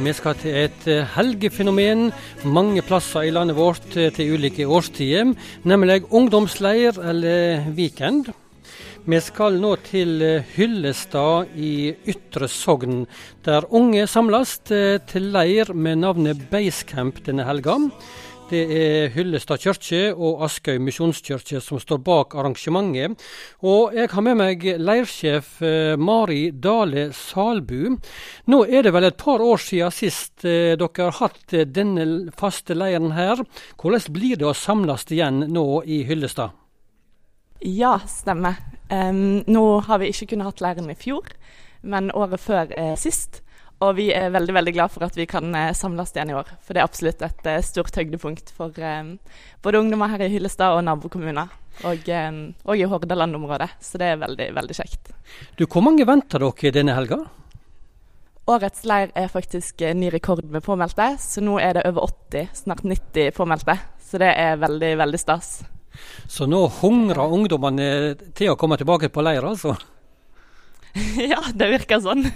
[0.00, 2.06] Vi skal til et eh, helgefenomen
[2.48, 5.34] mange plasser i landet vårt eh, til ulike årstider,
[5.68, 8.30] nemlig ungdomsleir eller weekend.
[9.04, 13.02] Vi skal nå til eh, Hyllestad i Ytre Sogn,
[13.44, 17.76] der unge samles til leir med navnet Basecamp denne helga.
[18.50, 23.20] Det er Hyllestad kirke og Askøy misjonskirke som står bak arrangementet.
[23.62, 27.94] Og jeg har med meg leirsjef eh, Mari Dale Salbu.
[28.50, 32.32] Nå er det vel et par år siden sist eh, dere har hatt eh, denne
[32.34, 33.44] faste leiren her.
[33.78, 36.56] Hvordan blir det å samles igjen nå i Hyllestad?
[37.62, 38.58] Ja, stemmer.
[38.90, 41.28] Um, nå har vi ikke kunnet hatt leiren i fjor,
[41.86, 43.44] men året før eh, sist.
[43.80, 46.48] Og vi er veldig veldig glad for at vi kan eh, samles igjen i år.
[46.60, 49.14] For det er absolutt et eh, stort høydepunkt for eh,
[49.64, 51.56] både ungdommer her i Hyllestad og nabokommuner.
[51.88, 52.08] Og,
[52.66, 53.70] og i Hordaland-området.
[53.80, 55.12] Så det er veldig, veldig kjekt.
[55.56, 57.22] Du, Hvor mange venter dere denne helga?
[58.50, 61.14] Årets leir er faktisk ny rekord med påmeldte.
[61.22, 63.78] Så nå er det over 80, snart 90 påmeldte.
[64.04, 65.54] Så det er veldig, veldig stas.
[66.28, 67.88] Så nå hungrer ungdommene
[68.36, 69.78] til å komme tilbake på leir, altså?
[71.32, 72.26] ja, det virker sånn.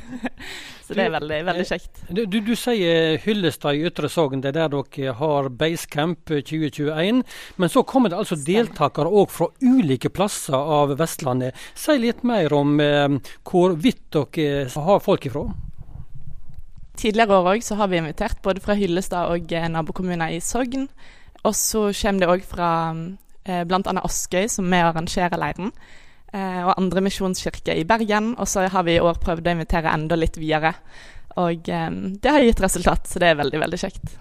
[0.84, 2.00] Så det er veldig, veldig kjekt.
[2.12, 7.22] Du, du, du sier Hyllestad i Ytre Sogn, det er der dere har Basecamp 2021.
[7.56, 11.56] Men så kommer det altså deltakere òg fra ulike plasser av Vestlandet.
[11.78, 13.16] Si litt mer om eh,
[13.48, 15.46] hvorvidt dere har folk ifra.
[17.00, 20.90] Tidligere år òg har vi invitert både fra Hyllestad og eh, nabokommuner i Sogn.
[21.44, 22.70] Og så kommer det òg fra
[23.48, 24.00] eh, bl.a.
[24.04, 25.72] Askøy, som vi arrangerer leiren.
[26.34, 28.34] Eh, og andre misjonskirker i Bergen.
[28.38, 30.74] Og så har vi i år prøvd å invitere enda litt videre.
[31.38, 34.18] Og eh, det har gitt resultat, så det er veldig, veldig kjekt.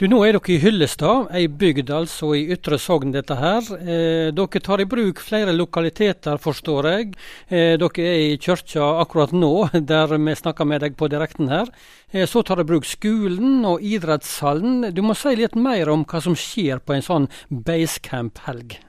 [0.00, 3.66] Du, Nå er dere i Hyllestad, ei bygd altså i Ytre Sogn dette her.
[3.76, 7.10] Eh, dere tar i bruk flere lokaliteter, forstår jeg.
[7.52, 9.52] Eh, dere er i kirka akkurat nå,
[9.92, 11.68] der vi snakker med deg på direkten her.
[12.14, 14.88] Eh, så tar dere i bruk skolen og idrettshallen.
[14.96, 18.80] Du må si litt mer om hva som skjer på en sånn basecamp-helg.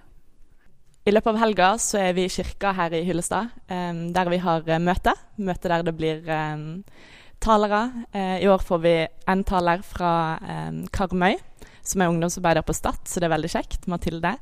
[1.01, 4.67] I løpet av helga så er vi i kirka her i Hyllestad, der vi har
[4.67, 5.15] uh, møte.
[5.41, 6.19] Møte der det blir
[7.41, 7.79] talere.
[8.13, 8.91] Uh, I år får vi
[9.33, 10.11] en taler fra
[10.93, 11.39] Karmøy,
[11.81, 13.87] som er ungdomsarbeider på Stad, så det er veldig kjekt.
[13.89, 14.35] Mathilde.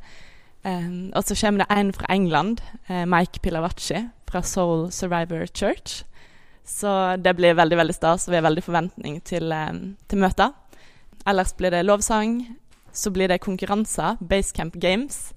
[1.15, 6.03] og så kommer det en fra England, uh, Mike Pilavacci fra Soul Survivor Church.
[6.65, 9.53] Så det blir veldig veldig stas, og vi har veldig forventning til,
[10.07, 10.51] til møter.
[11.25, 12.43] Ellers blir det lovsang.
[12.91, 15.31] Så blir det konkurranser, Basecamp Games.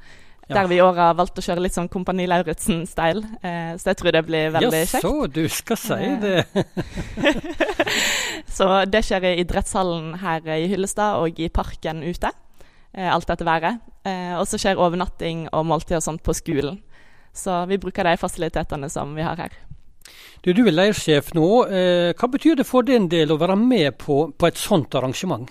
[0.48, 0.56] Ja.
[0.56, 3.22] Der vi i år har valgt å kjøre litt sånn Kompani Lauritzen-style.
[3.46, 4.96] Eh, så jeg tror det blir veldig kjekt.
[4.98, 6.16] Ja, så du skal si eh.
[6.20, 6.64] det.
[8.58, 12.32] så det skjer i idrettshallen her i Hyllestad og i parken ute.
[12.92, 13.78] Eh, alt etter været.
[14.04, 16.82] Eh, og så skjer overnatting og måltid og sånt på skolen.
[17.32, 19.54] Så vi bruker de fasilitetene som vi har her.
[20.42, 21.48] Du, du er leirsjef nå.
[21.70, 25.46] Eh, hva betyr det for din del å være med på, på et sånt arrangement?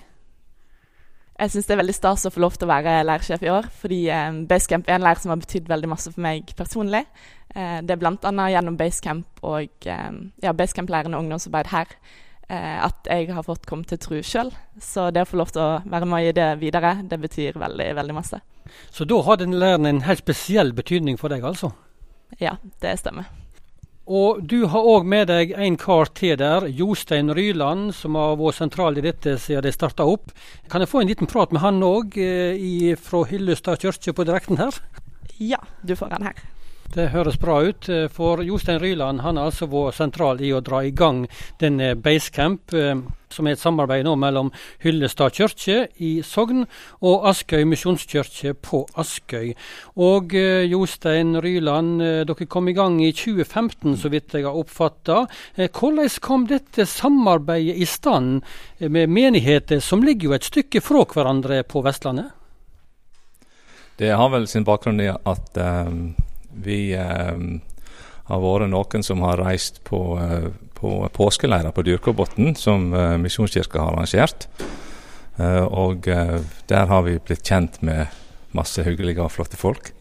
[1.40, 3.68] Jeg syns det er veldig stas å få lov til å være lærersjef i år,
[3.80, 7.06] fordi eh, Basecamp er en lærer som har betydd veldig masse for meg personlig.
[7.54, 8.48] Eh, det er bl.a.
[8.52, 10.10] gjennom Basecamp og eh,
[10.44, 11.96] ja, Basecamp-lærerne og ungdomsarbeid her
[12.52, 14.52] eh, at jeg har fått komme til tro sjøl.
[14.80, 17.92] Så det å få lov til å være med i det videre, det betyr veldig,
[17.98, 18.42] veldig masse.
[18.92, 21.72] Så da har den læren en helt spesiell betydning for deg, altså?
[22.40, 23.28] Ja, det stemmer.
[24.10, 28.58] Og du har òg med deg en kar til der, Jostein Ryland, som har vært
[28.58, 30.32] sentral i dette siden det starta opp.
[30.72, 34.58] Kan jeg få en liten prat med han òg, eh, fra Hyllestad kirke på direkten
[34.58, 34.74] her?
[35.38, 36.42] Ja, du får han her.
[36.92, 37.88] Det høres bra ut.
[37.88, 41.22] Eh, for Jostein Ryland han har altså vært sentral i å dra i gang
[41.60, 42.98] denne Basecamp, eh,
[43.32, 44.50] som er et samarbeid nå mellom
[44.82, 46.66] Hyllestad kirke i Sogn
[47.00, 49.54] og Askøy misjonskirke på Askøy.
[50.04, 55.22] Og eh, Jostein Ryland, dere kom i gang i 2015, så vidt jeg har oppfatta.
[55.56, 58.42] Hvordan kom dette samarbeidet i stand
[58.84, 62.36] med menigheter som ligger jo et stykke fra hverandre på Vestlandet?
[63.96, 66.12] Det har vel sin bakgrunn i at um
[66.52, 67.38] vi eh,
[68.28, 73.80] har vært noen som har reist på, eh, på påskeleirer på Dyrkobotn, som eh, Misjonskirka
[73.80, 74.48] har arrangert.
[75.38, 76.06] Eh, og
[76.68, 78.06] der har vi blitt kjent med
[78.56, 79.92] masse hyggelige og flotte folk.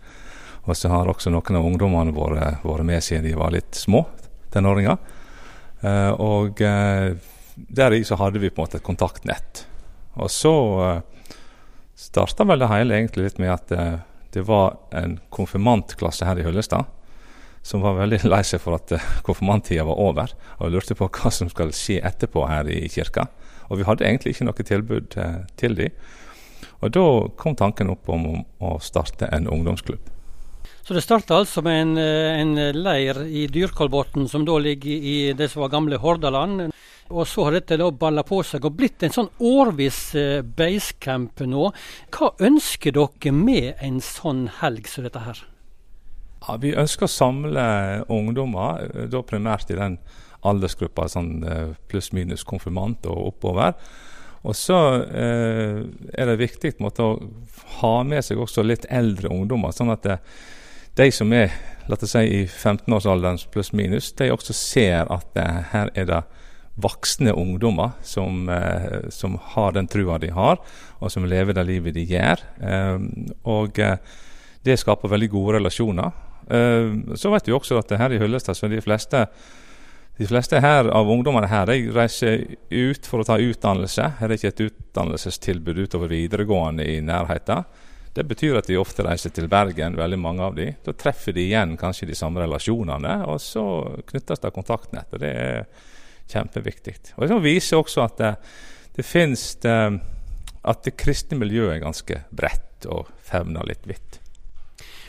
[0.70, 4.04] Og så har også noen av ungdommene våre vært med siden de var litt små,
[4.54, 5.00] tenåringer.
[5.82, 9.66] Eh, og deri så hadde vi på en måte et kontaktnett.
[10.22, 11.28] Og så uh,
[11.96, 13.72] starta vel det hele egentlig litt med at
[14.32, 16.90] det var en konfirmantklasse her i Høllestad
[17.64, 21.32] som var veldig lei seg for at eh, konfirmanttida var over, og lurte på hva
[21.34, 23.28] som skal skje etterpå her i kirka.
[23.70, 26.00] Og vi hadde egentlig ikke noe tilbud eh, til dem.
[26.82, 27.06] Og da
[27.38, 30.10] kom tanken opp om å starte en ungdomsklubb.
[30.82, 35.18] Så det starta altså med en, eh, en leir i Dyrkolbotn, som da ligger i
[35.38, 36.72] det som var gamle Hordaland.
[37.12, 41.44] Og så har dette da balla på seg og blitt en sånn årvis eh, basecamp
[41.52, 41.70] nå.
[42.16, 45.44] Hva ønsker dere med en sånn helg som dette her?
[46.42, 47.64] Ja, vi ønsker å samle
[48.10, 50.00] ungdommer, eh, da primært i den
[50.48, 53.76] aldersgruppa sånn eh, pluss-minus konfirmant og oppover.
[54.42, 55.84] Og så eh,
[56.18, 60.18] er det viktig måte, å ha med seg også litt eldre ungdommer, sånn at det,
[60.98, 61.54] de som er
[61.90, 66.22] la oss si, i 15-årsalderen pluss-minus, de også ser at det, her er det
[66.82, 70.60] voksne ungdommer som, eh, som, har den trua de har,
[71.00, 72.44] og som lever det livet de gjør.
[72.62, 73.00] Eh,
[73.50, 73.98] og eh,
[74.66, 76.28] det skaper veldig gode relasjoner.
[77.16, 79.22] Så vet vi også at her i Hyllestad så de fleste
[80.18, 84.10] de fleste her av ungdommene her de reiser ut for å ta utdannelse.
[84.20, 87.64] Her er ikke et utdannelsestilbud utover videregående i nærheten.
[88.14, 90.68] Det betyr at de ofte reiser til Bergen, veldig mange av de.
[90.84, 93.64] Da treffer de igjen kanskje de samme relasjonene, og så
[94.10, 95.14] knyttes det kontaktnett.
[95.16, 95.64] og Det er
[96.32, 96.96] kjempeviktig.
[97.18, 98.34] Og Det viser også at det,
[98.98, 99.78] det finnes det,
[100.62, 104.20] At det kristne miljøet er ganske bredt og fevner litt vidt.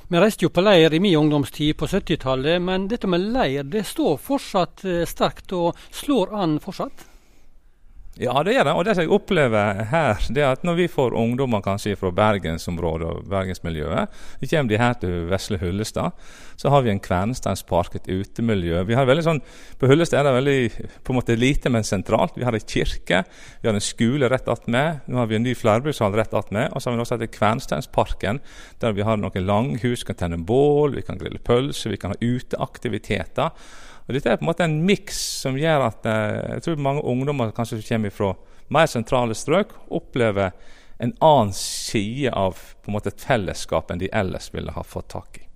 [0.09, 3.85] Vi reiste jo på leir i min ungdomstid på 70-tallet, men dette med leir det
[3.89, 7.07] står fortsatt eh, sterkt og slår an fortsatt?
[8.21, 8.73] Ja, det er det.
[8.77, 12.11] Og det som jeg opplever her, det er at når vi får ungdommer kanskje fra
[12.13, 16.13] bergensområdet og bergensmiljøet, så kommer de her til vesle Hullestad.
[16.61, 18.83] så har vi en Kvernsteinspark, et utemiljø.
[18.85, 19.41] Vi har veldig sånn,
[19.79, 22.37] På Hullestad er det veldig på en måte lite, men sentralt.
[22.37, 23.25] Vi har en kirke,
[23.63, 25.01] vi har en skole rett attmed.
[25.09, 26.69] Nå har vi en ny flerbrukshall rett attmed.
[26.73, 28.41] Og så har vi også hatt Kvernsteinsparken,
[28.79, 32.21] der vi har noen langhus, kan tenne bål, vi kan grille pølser, vi kan ha
[32.21, 33.57] uteaktiviteter.
[34.07, 37.05] Og Dette er på en måte en miks som gjør at eh, jeg tror mange
[37.07, 38.33] ungdommer kanskje som kommer fra
[38.73, 40.53] mer sentrale strøk, opplever
[41.03, 45.11] en annen side av på en måte et fellesskap enn de ellers ville ha fått
[45.15, 45.47] tak i.